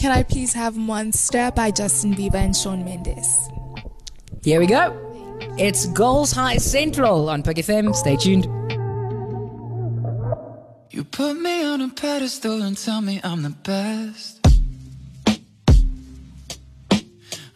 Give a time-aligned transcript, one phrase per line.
[0.00, 3.50] can I please have Monster by Justin Bieber and Shawn Mendes?
[4.42, 4.96] Here we go.
[5.58, 7.94] It's Goals High Central on PUK FM.
[7.94, 8.46] Stay tuned.
[10.90, 14.40] You put me on a pedestal and tell me I'm the best.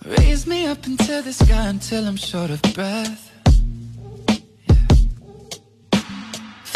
[0.04, 3.33] Raise me up into the sky until I'm short of breath.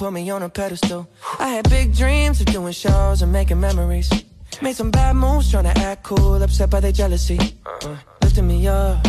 [0.00, 1.06] Put me on a pedestal.
[1.38, 4.10] I had big dreams of doing shows and making memories.
[4.62, 7.38] Made some bad moves trying to act cool, upset by their jealousy.
[7.66, 9.06] Uh, lifting me up,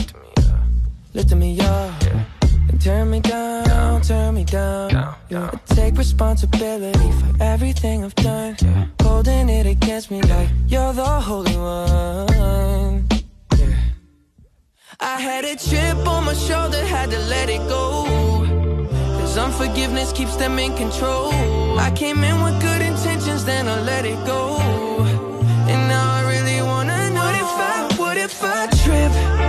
[1.13, 1.93] lifting me up.
[2.67, 4.89] And turn me down, turn me down.
[5.29, 5.49] Yeah.
[5.53, 8.57] I take responsibility for everything I've done.
[9.01, 13.07] Holding it against me like you're the holy one.
[14.99, 18.30] I had a chip on my shoulder, had to let it go.
[19.31, 21.31] Cause unforgiveness keeps them in control.
[21.79, 24.57] I came in with good intentions, then I let it go.
[24.59, 29.40] And now I really wanna know what if I, what if I trip?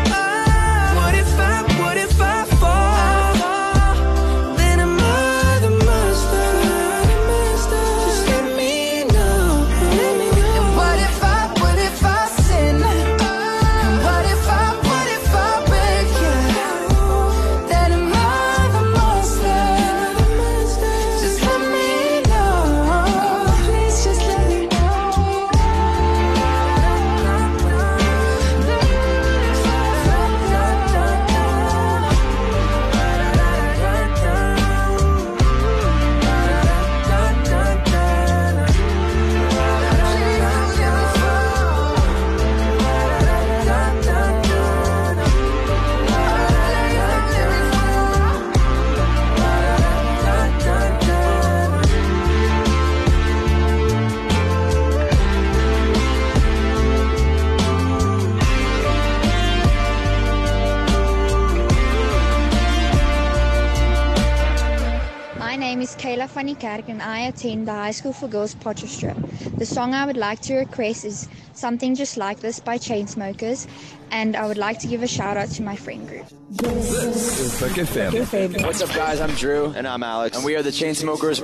[66.03, 69.57] Kayla Funny Kerk and I attend the High School for Girls Potchefstroom.
[69.57, 73.69] The song I would like to request is Something Just Like This by Chainsmokers
[74.11, 76.27] and I would like to give a shout out to my friend group.
[76.59, 78.65] PUK FM.
[78.65, 79.21] What's up, guys?
[79.21, 79.67] I'm Drew.
[79.77, 80.37] And I'm Alex.
[80.37, 81.39] And we are the Chainsmokers.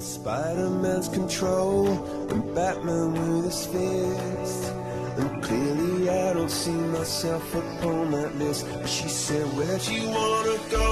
[0.00, 1.88] Spider-Man's control
[2.30, 4.72] and Batman with his fist.
[5.18, 8.66] And clearly I don't see myself upon that list.
[8.70, 10.90] But she said, Where'd you wanna go?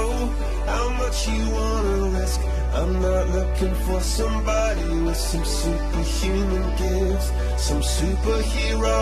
[0.66, 2.40] How much you wanna risk?
[2.72, 8.98] I'm not looking for somebody with some superhuman gifts, some superhero,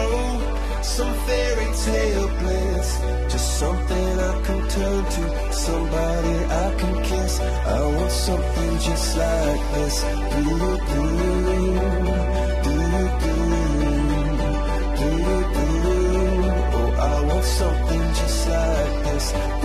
[0.83, 2.89] some fairy tale bliss.
[3.33, 7.41] Just something I can turn to, somebody I can kiss.
[7.41, 10.05] I want something just like this.
[19.33, 19.62] Like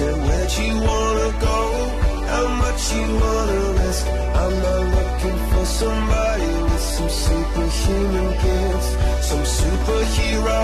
[0.00, 1.58] said, Where'd you wanna go?
[2.32, 4.04] How much you wanna risk?
[4.40, 8.90] I'm not looking for somebody with some superhuman gifts,
[9.30, 10.62] some superhero,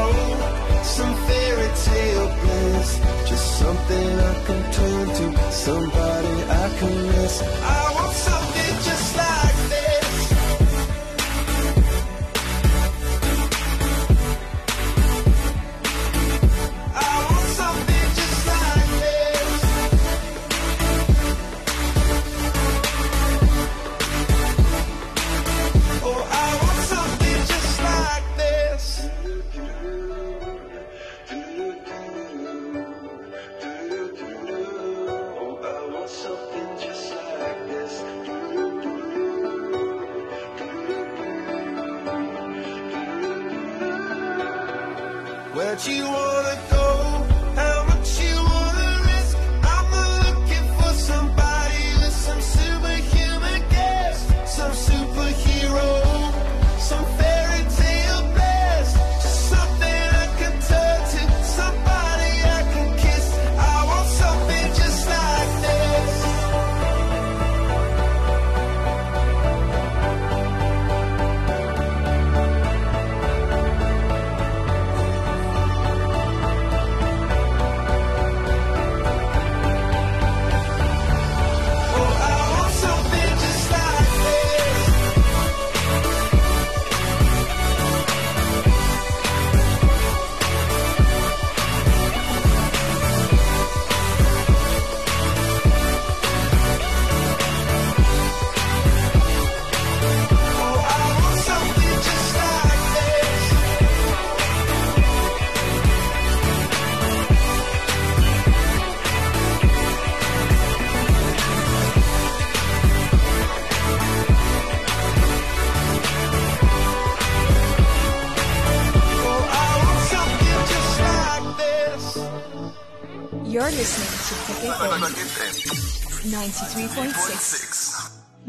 [0.97, 2.91] some fairy tale bliss.
[3.29, 5.27] Just something I can turn to,
[5.67, 6.35] somebody
[6.65, 7.35] I can miss.
[7.77, 9.56] I want something just like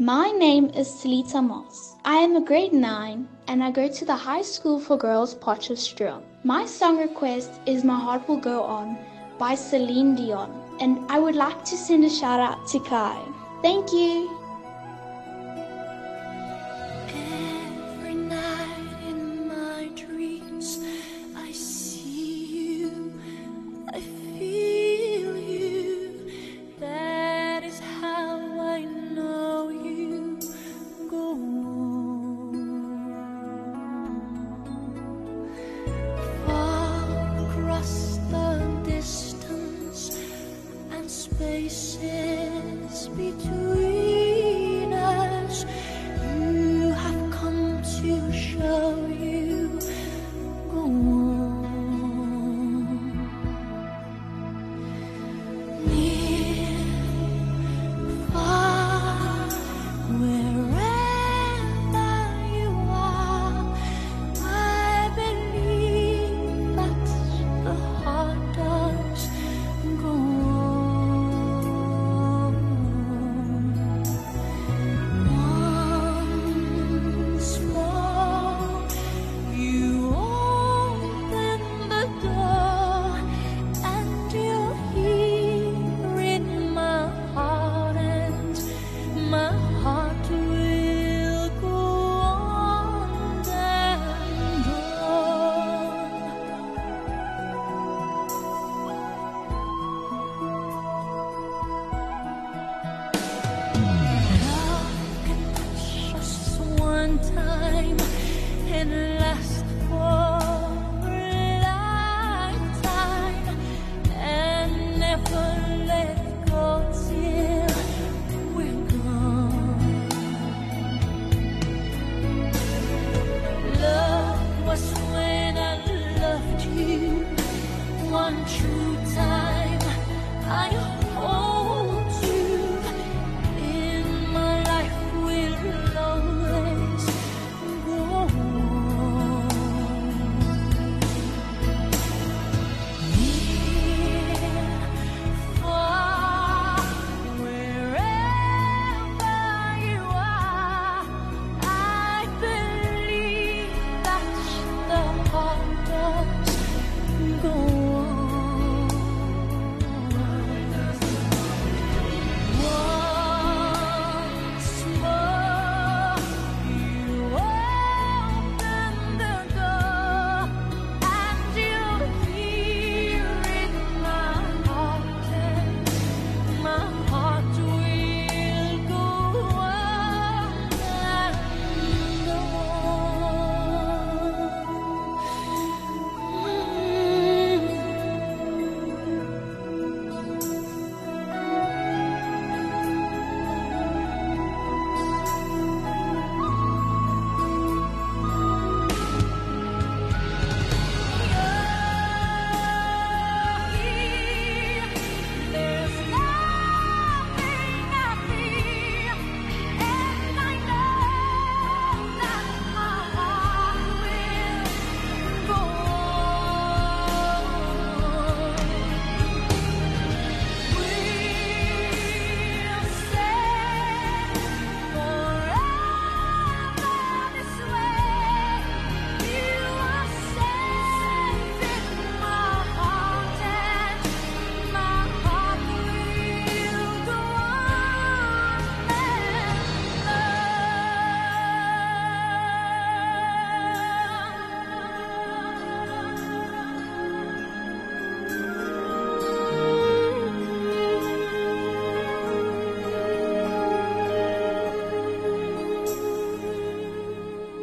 [0.08, 1.96] My name is Selita Moss.
[2.02, 6.22] I am a grade 9 and I go to the High School for Girls Potchefstroom.
[6.44, 8.96] My song request is My Heart Will Go On
[9.38, 10.50] by Celine Dion
[10.80, 13.22] and I would like to send a shout out to Kai.
[13.60, 14.37] Thank you.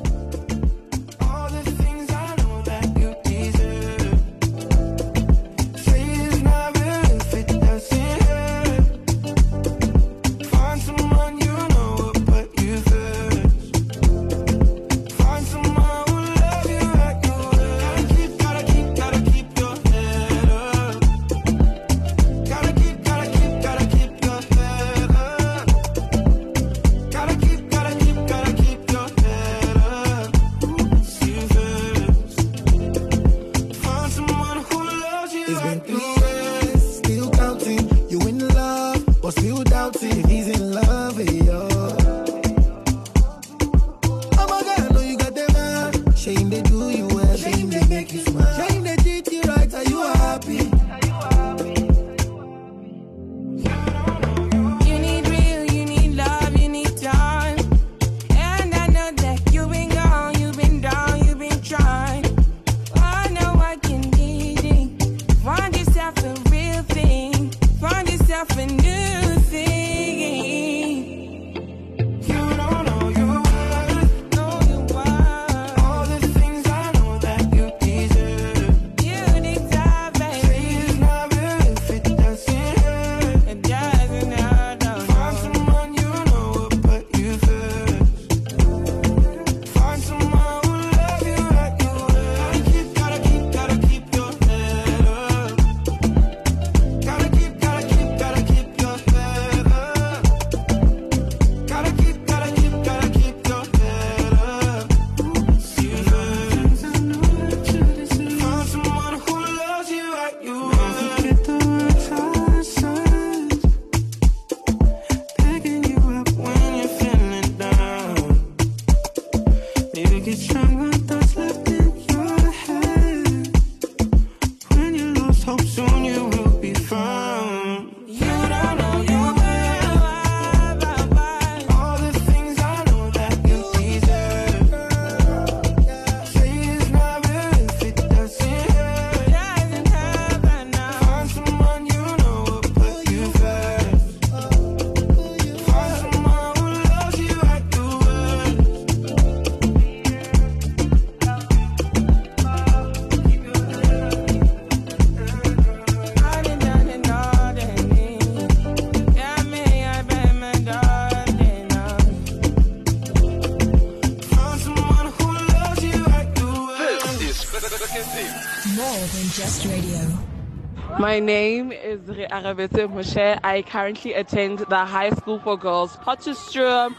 [171.98, 173.40] Desiree Arabete Moshe.
[173.42, 176.94] I currently attend the High School for Girls Potchefstroom.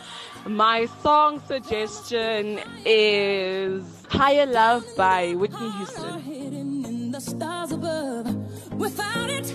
[0.45, 6.21] My song suggestion is Higher Love by Whitney Houston.
[6.21, 8.25] Hidden in the stars above.
[8.73, 9.47] Without it,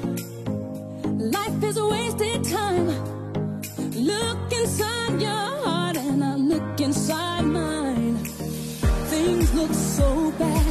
[1.05, 2.89] life is a wasted time.
[3.93, 5.31] Look inside your
[5.65, 8.17] heart and I look inside mine.
[9.13, 10.64] Things look so bad.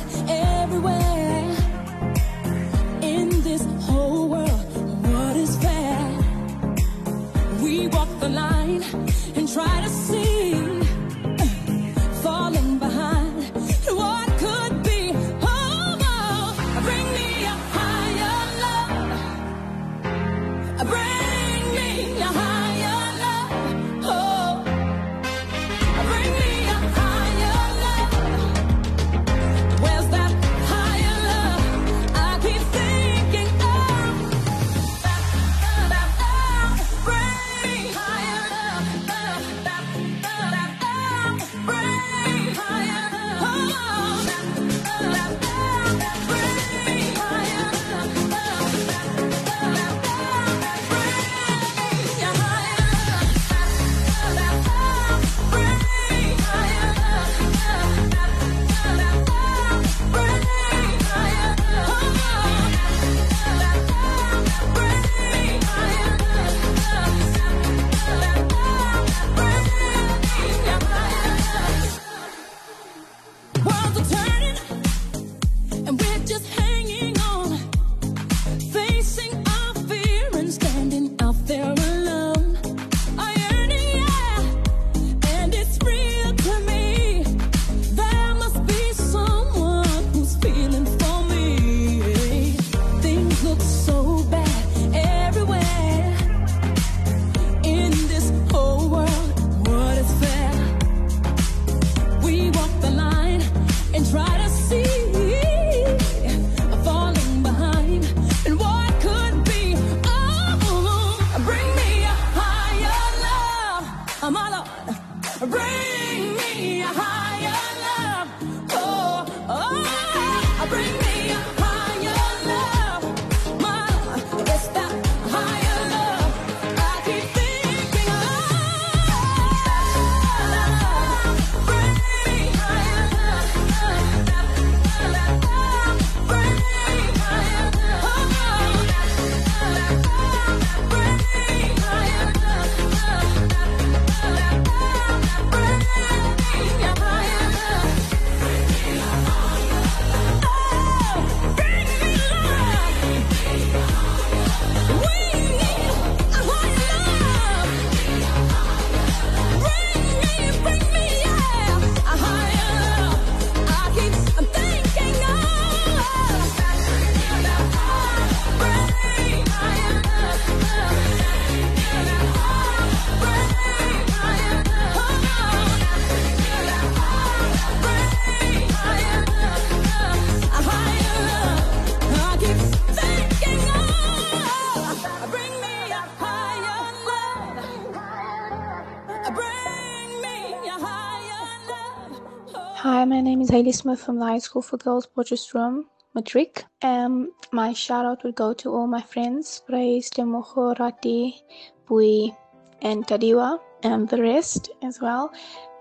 [193.64, 196.66] Taylor Smith from the High School for Girls Potchefstroom, Matric.
[196.82, 201.42] Um, my shout out would go to all my friends, Praise, Temoho, Rati,
[201.88, 202.36] Bui,
[202.82, 205.32] and Tadiwa, and the rest as well.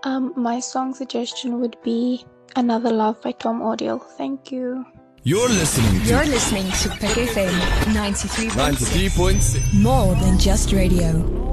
[0.05, 3.99] Um, my song suggestion would be Another Love by Tom Odell.
[3.99, 4.85] Thank you.
[5.23, 7.51] You're listening to You're listening to PUK FM
[7.91, 8.51] 93.6.
[8.51, 9.81] 93.6.
[9.81, 11.52] More than just radio.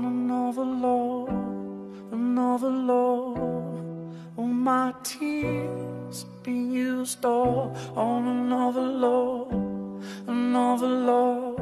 [0.00, 1.28] on another love,
[2.12, 3.38] another love.
[4.36, 9.52] All my tears been used up on another love,
[10.26, 11.60] another love.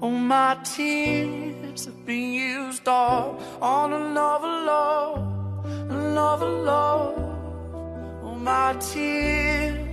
[0.00, 8.24] All my tears have been used up on another love, another love.
[8.24, 9.91] All my tears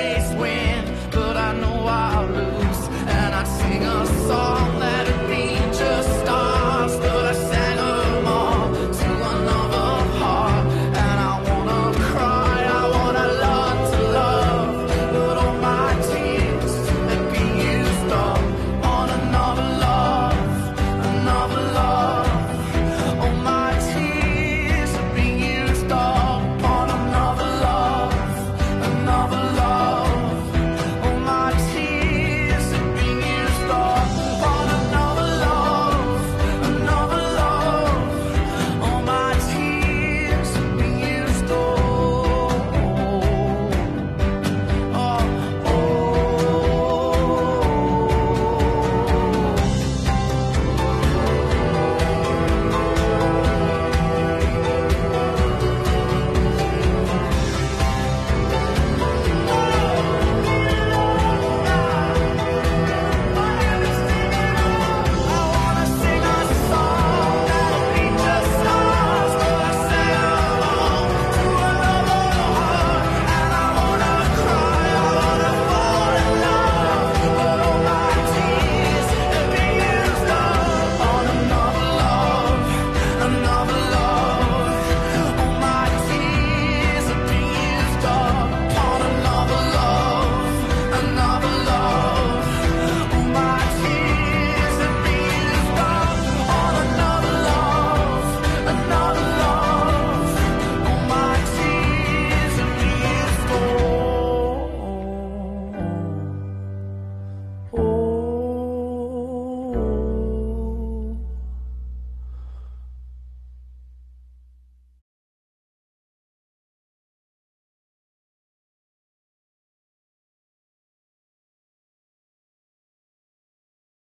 [0.00, 0.69] place where